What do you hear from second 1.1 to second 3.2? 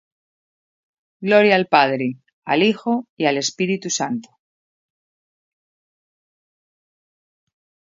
Gloria al Padre, y al Hijo,